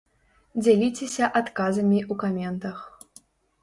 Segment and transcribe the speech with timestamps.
[0.63, 2.77] Дзяліцеся адказамі ў каментах!